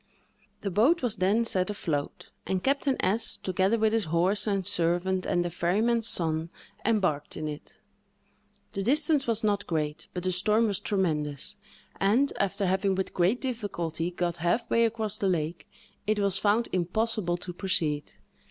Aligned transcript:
The 0.61 0.71
boat 0.71 1.03
was 1.03 1.17
then 1.17 1.45
set 1.45 1.69
afloat, 1.69 2.31
and 2.47 2.63
Captain 2.63 2.97
S——, 3.05 3.37
together 3.37 3.77
with 3.77 3.93
his 3.93 4.05
horse 4.05 4.47
and 4.47 4.65
servant, 4.65 5.27
and 5.27 5.45
the 5.45 5.51
ferryman's 5.51 6.07
son, 6.07 6.49
embarked 6.83 7.37
in 7.37 7.47
it. 7.47 7.75
The 8.73 8.81
distance 8.81 9.27
was 9.27 9.43
not 9.43 9.67
great, 9.67 10.07
but 10.15 10.23
the 10.23 10.31
storm 10.31 10.65
was 10.65 10.79
tremendous; 10.79 11.55
and, 11.99 12.33
after 12.39 12.65
having 12.65 12.95
with 12.95 13.13
great 13.13 13.39
difficulty 13.39 14.09
got 14.09 14.37
half 14.37 14.67
way 14.71 14.85
across 14.85 15.19
the 15.19 15.29
lake, 15.29 15.69
it 16.07 16.17
was 16.17 16.39
found 16.39 16.67
impossible 16.71 17.37
to 17.37 17.53
proceed. 17.53 18.13